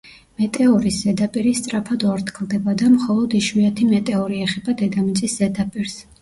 [0.41, 5.97] მეტეორის ზედაპირი სწრაფად ორთქლდება და მხოლოდ იშვიათი მეტეორი ეხება დედამიწის ზედაპირს.